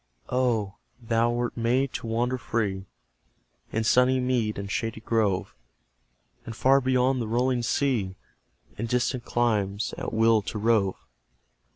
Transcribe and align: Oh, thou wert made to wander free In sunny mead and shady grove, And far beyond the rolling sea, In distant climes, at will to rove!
Oh, 0.31 0.77
thou 0.99 1.29
wert 1.29 1.55
made 1.55 1.93
to 1.93 2.07
wander 2.07 2.39
free 2.39 2.87
In 3.71 3.83
sunny 3.83 4.19
mead 4.19 4.57
and 4.57 4.71
shady 4.71 4.99
grove, 4.99 5.53
And 6.43 6.55
far 6.55 6.81
beyond 6.81 7.21
the 7.21 7.27
rolling 7.27 7.61
sea, 7.61 8.15
In 8.79 8.87
distant 8.87 9.25
climes, 9.25 9.93
at 9.99 10.11
will 10.11 10.41
to 10.41 10.57
rove! 10.57 10.95